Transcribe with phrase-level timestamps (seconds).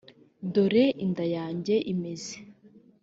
[0.53, 2.33] dore inda yanjye imeze